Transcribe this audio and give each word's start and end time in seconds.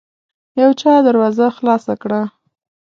يو 0.61 0.69
چا 0.81 0.93
دروازه 1.07 1.45
خلاصه 1.57 1.93
کړه. 2.01 2.21